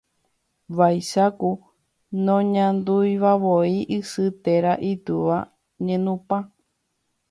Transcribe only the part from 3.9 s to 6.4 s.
isy térã itúva ñenupã.